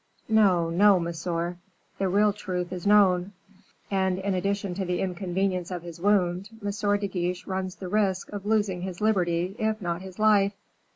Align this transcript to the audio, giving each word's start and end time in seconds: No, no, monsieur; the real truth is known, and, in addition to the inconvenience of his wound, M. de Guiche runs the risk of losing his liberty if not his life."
No, 0.29 0.71
no, 0.71 0.99
monsieur; 0.99 1.57
the 1.99 2.09
real 2.09 2.33
truth 2.33 2.73
is 2.73 2.87
known, 2.87 3.33
and, 3.91 4.17
in 4.17 4.33
addition 4.33 4.73
to 4.73 4.83
the 4.83 4.99
inconvenience 4.99 5.69
of 5.69 5.83
his 5.83 6.01
wound, 6.01 6.49
M. 6.59 6.71
de 6.99 7.07
Guiche 7.07 7.45
runs 7.45 7.75
the 7.75 7.87
risk 7.87 8.27
of 8.31 8.43
losing 8.47 8.81
his 8.81 8.99
liberty 8.99 9.55
if 9.59 9.79
not 9.79 10.01
his 10.01 10.17
life." 10.17 10.53